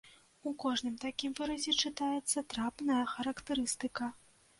[0.51, 4.09] У кожным такім выразе чытаецца трапная характарыстыка.